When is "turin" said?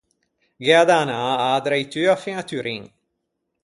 2.49-2.83